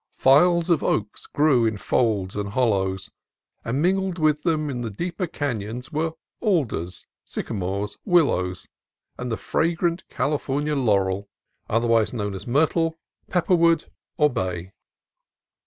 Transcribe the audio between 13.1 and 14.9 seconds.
pepperwood, or 172 CALIFORNIA COAST TRAILS bay).